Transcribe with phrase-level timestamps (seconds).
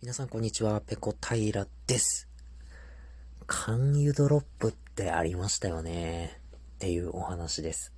[0.00, 2.28] 皆さんこんにちは、ペコ平です。
[3.48, 6.40] 肝油ドロップってありましたよね。
[6.54, 7.92] っていうお話です。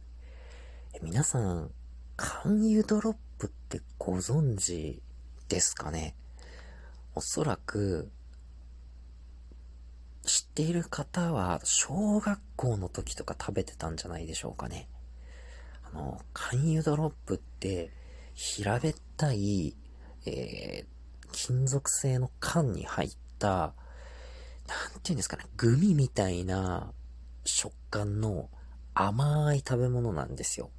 [1.02, 1.70] 皆さん、
[2.16, 5.02] 肝油ドロップってご存知
[5.50, 6.16] ですかね？
[7.14, 8.10] おそらく、
[10.24, 14.88] 知っている方は、小学校の時とか食べてたんじゃないでしょうかね。
[15.82, 17.92] あの、肝油ドロップって、
[18.32, 19.76] 平べったい、
[20.24, 20.99] えー
[21.32, 23.74] 金属製の缶に入った、なんて
[25.04, 26.92] 言うんですかね、グミみたいな
[27.44, 28.48] 食感の
[28.94, 30.70] 甘い食べ物なんですよ。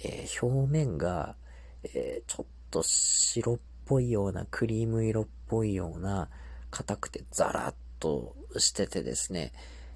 [0.00, 1.36] えー、表面が、
[1.84, 6.28] えー、ちょっと白っぽいような、クリーム色っぽいような、
[6.70, 9.52] 硬くてザラッとしててですね、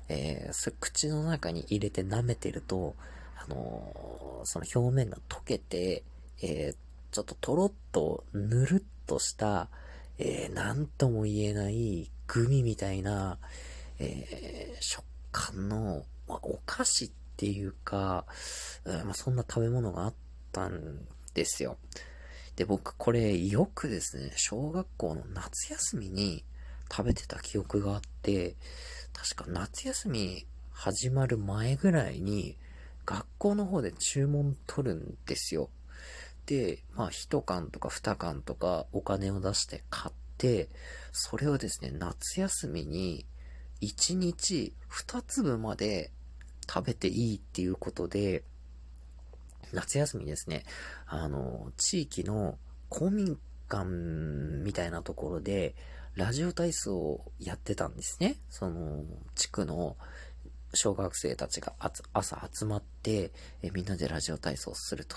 [0.08, 2.94] えー、口の中に入れて舐めてると、
[3.36, 6.04] あのその表面が溶けて、
[6.42, 6.74] え
[7.10, 9.68] ちょっととろっとぬるっとした、
[10.18, 13.38] えー、なんとも言えないグミみたいな、
[13.98, 18.24] えー、食感の、まあ、お菓子っていうか、
[18.86, 20.14] えー、まあ、そんな食べ物があっ
[20.52, 21.76] たんですよ。
[22.56, 26.44] で、僕これよくですね、小学校の夏休みに
[26.90, 28.56] 食べてた記憶があって、
[29.12, 32.56] 確か夏休み始まる前ぐらいに
[33.04, 35.70] 学校の方で注文取るんですよ。
[36.46, 40.68] で、まあ、1缶とか2缶とかお金を出して買って、
[41.12, 43.26] それをですね、夏休みに
[43.82, 46.12] 1日2粒まで
[46.68, 48.44] 食べていいっていうことで、
[49.72, 50.64] 夏休みですね、
[51.06, 52.58] あの、地域の
[52.88, 55.74] 公民館みたいなところで、
[56.14, 58.36] ラジオ体操をやってたんですね。
[58.48, 59.96] その、地区の
[60.72, 61.74] 小学生たちが
[62.12, 65.16] 朝集まって、えみんなでラジオ体操をすると。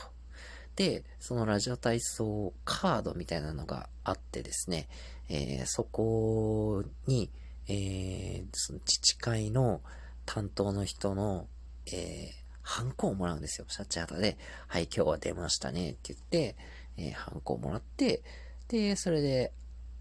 [0.80, 4.88] で、そのラジオ体操カードみたいなのがあってですね、
[5.28, 7.30] えー、そこに、
[7.68, 9.82] えー、その自治会の
[10.26, 11.48] 担当の人の、
[11.86, 12.32] えー、
[12.62, 13.66] ハンコをもらうんですよ。
[13.68, 14.38] シャチハタで、
[14.70, 16.56] はい、今日は出ましたねって言って、
[16.96, 18.24] えー、ハンコをもらって、
[18.70, 19.52] で、それで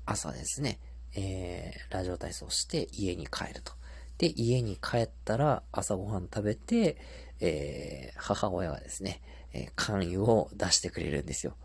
[0.07, 0.79] 朝ですね、
[1.17, 3.73] えー、ラジオ体操して家に帰ると。
[4.19, 6.99] で、家に帰ったら朝ごはん食べて、
[7.41, 9.21] えー、母親がですね、
[9.53, 11.57] えー、肝油を出してくれるんですよ。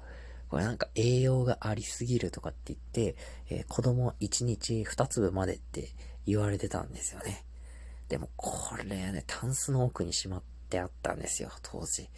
[0.49, 3.16] これなんか栄養がありすぎるとかって言って、
[3.49, 5.89] えー、子供1日2粒までって
[6.27, 7.44] 言われてたんですよね。
[8.07, 12.09] でもこれね、タンスの奥にしまってあったんですよ、当時。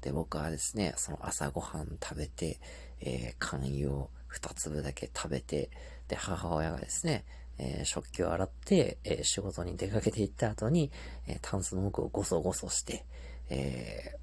[0.00, 2.58] で、僕はですね、その朝ごはん食べて、
[3.00, 5.70] えー、肝油を2粒だけ食べて、
[6.08, 7.24] で、母親がですね、
[7.58, 10.90] えー、食器を洗って、えー、仕事に出かけて行った後に、
[11.28, 13.04] えー、タンスの奥をゴソゴソして、
[13.50, 14.18] え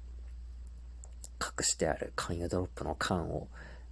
[1.42, 3.48] 隠してある肝油ドロップの缶を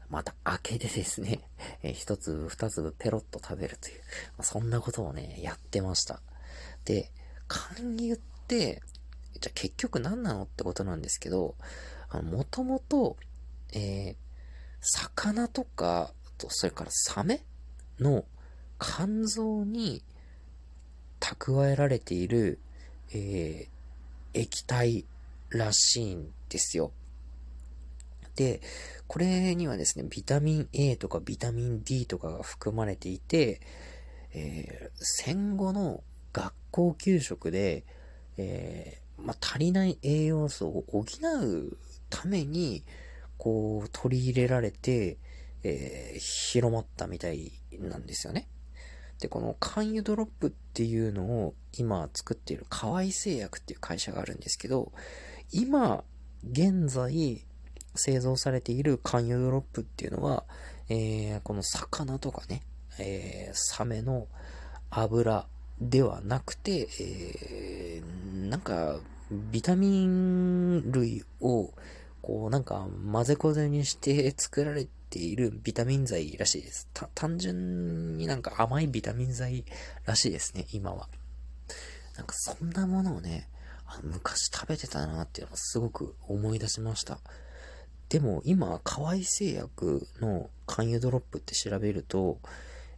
[0.08, 1.40] また開けてですね、
[1.82, 4.00] え一粒二粒ペロッと食べるという、
[4.36, 6.20] まあ、そんなことをね、やってました。
[6.84, 7.10] で、
[7.48, 8.18] 肝油っ
[8.48, 8.82] て、
[9.40, 11.54] じゃあ結局何なのってことなんですけど、
[12.12, 13.16] もともと、
[13.72, 14.16] えー、
[14.80, 17.44] 魚とか、と、それからサメ
[18.00, 18.24] の
[18.80, 20.02] 肝臓に
[21.20, 22.58] 蓄えられている、
[23.12, 25.04] えー、液体
[25.50, 26.92] らしいんですよ。
[28.36, 28.60] で、
[29.06, 33.60] これにはですね、ビタミン A とかビタミン D とかが含まれていて、
[34.32, 36.02] えー、戦後の
[36.32, 37.84] 学校給食で、
[38.36, 41.76] えー、まあ、足りない栄養素を補う
[42.08, 42.84] ために、
[43.36, 45.18] こう、取り入れられて、
[45.62, 48.48] えー、広まったみたいなんですよね。
[49.20, 54.92] で、この肝油ドロップっていうのを今作っている河合製薬っていう会社があるんですけど、
[55.52, 56.04] 今、
[56.48, 57.44] 現在、
[57.94, 60.44] 製造されている肝油ドロップっていうのは、
[60.88, 62.62] えー、この魚とかね、
[62.98, 64.26] えー、サメの
[64.90, 65.46] 油
[65.80, 68.98] ではなくて、えー、なんか、
[69.30, 71.72] ビタミン類を、
[72.20, 76.88] こう、なんか、混ぜこぜにして作られているビタミン剤らしいです。
[77.14, 79.64] 単純になんか甘いビタミン剤
[80.04, 81.08] らしいですね、今は。
[82.16, 83.48] なんかそんなものをね、
[84.02, 87.18] 昔食べてたなっていうのをすごく思い出しました。
[88.10, 92.38] でも今、河合製薬の肝油ドロップって調べると、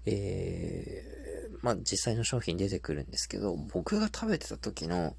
[0.07, 5.15] えー、まあ、実際の商品出てくるんですけど、僕が食べてた時の、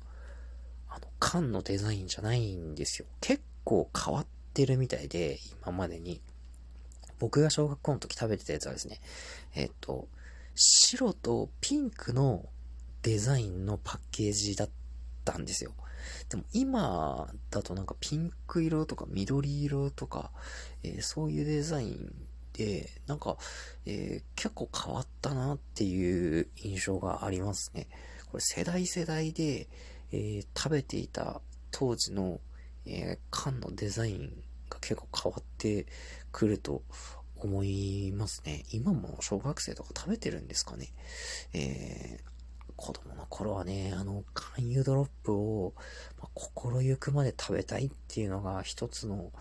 [0.90, 3.08] あの、缶のデザインじゃないんですよ。
[3.22, 4.26] 結構変わっ
[4.56, 6.22] てるみたいで、今までに。
[7.20, 9.00] 僕が小学校の時食べてたやつはですね、
[9.54, 10.08] えっ、と、
[10.56, 12.50] 白とピンクの
[13.04, 14.70] デザインのパッケージだっ
[15.24, 15.72] たんですよ。
[16.30, 20.32] でも今だとなんかピンク色とか緑色とか、
[20.84, 22.14] えー、そういうデザイン
[22.54, 23.38] で、なんか、
[23.86, 27.88] えー、結構変わったなっていう印象がありますね。
[28.32, 29.68] これ世代世代で、
[30.12, 31.42] えー、食べていた
[31.72, 32.40] 当時の、
[32.86, 35.88] えー、缶のデザインが結構変わって
[36.32, 36.84] くると
[37.38, 38.64] 思いますね。
[38.72, 40.94] 今も小学生とか食べてるんですかね。
[41.54, 42.33] えー、
[42.84, 45.74] 子供の頃はね、あの、勧誘ドロップを、
[46.20, 49.32] まあ、心ゆくまで食べたいっていうのが一つの、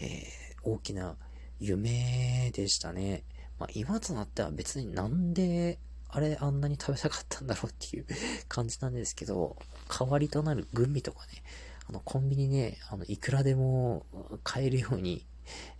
[0.00, 1.14] えー、大きな
[1.60, 3.22] 夢でしたね。
[3.60, 5.78] まあ、今となっては別になんで
[6.08, 8.06] あれあんなに食べたかったんだろうっていう
[8.48, 9.56] 感じなんですけど、
[9.88, 11.44] 代わりとなるグミとかね、
[11.88, 14.06] あの、コンビニね、あの、いくらでも
[14.42, 15.24] 買えるように、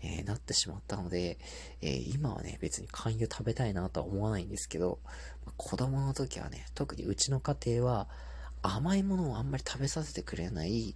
[0.03, 1.39] えー、なってしまったので、
[1.81, 4.99] えー、今はね、別に勧誘食べたいなとは思わないんですけど、
[5.45, 8.09] まあ、子供の時はね、特にうちの家庭は
[8.63, 10.95] 甘いものをあんまり食べさせてくれない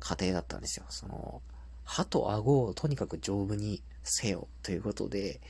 [0.00, 0.86] 家庭だったんですよ。
[0.88, 1.42] その、
[1.84, 5.40] 歯と顎をとにかく丈夫にせよということで、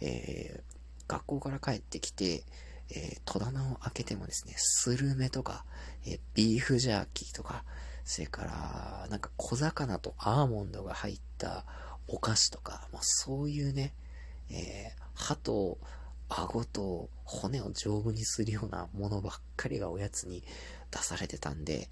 [0.00, 0.76] えー、
[1.08, 2.44] 学校から帰ってきて、
[2.90, 5.64] えー、戸棚を開けてもですね、スルメとか、
[6.04, 7.64] えー、ビーフジャーキーとか、
[8.04, 11.64] それから、なんか小魚とアーモンドが入った
[12.08, 13.94] お菓子とか、まあ、そういうね、
[14.50, 15.78] えー、歯と
[16.28, 20.42] 顎と骨を丈夫にするようなものばっかりがおやつに
[20.90, 21.88] 出されてたんで、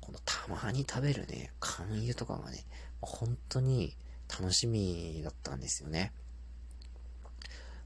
[0.00, 2.64] このたまに食べるね、肝油とかがね、
[3.00, 3.96] 本当に
[4.28, 6.12] 楽しみだったんですよね。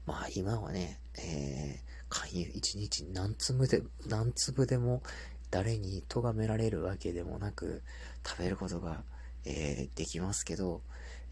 [0.05, 5.01] まあ今はね、えー、勧誘一日何粒で、何粒でも
[5.51, 7.83] 誰に咎められるわけでもなく
[8.25, 9.03] 食べることが、
[9.45, 10.81] えー、できますけど、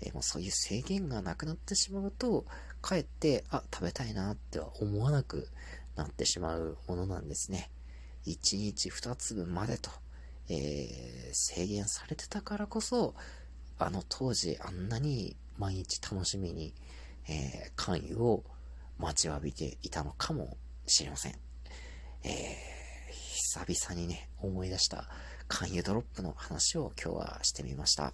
[0.01, 2.45] え、もうそういう制限がなくなってしまうと、
[2.81, 5.48] かえって、あ、食べたいなっては思わなく
[5.95, 7.69] なってしまうものなんですね。
[8.25, 9.89] 1日2粒までと、
[10.50, 13.15] えー、制限されてたからこそ、
[13.77, 16.74] あの当時あんなに毎日楽しみに、
[17.27, 18.44] えー、関与を
[18.98, 21.36] 待ちわびていたのかもしれません。
[22.24, 25.09] えー、久々にね、思い出した
[25.48, 28.13] 勧誘ドロップの話を今日はしてみました。